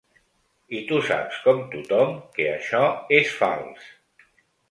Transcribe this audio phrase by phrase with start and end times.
[0.75, 2.81] I tu saps com tothom que això
[3.19, 3.85] és fals.